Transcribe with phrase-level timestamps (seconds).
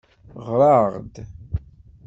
[0.47, 1.15] Ɣer-aɣ-d.